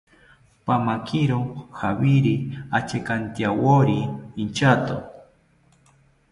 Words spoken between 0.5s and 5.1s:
Pamakiro jawiri achekantyawori inchato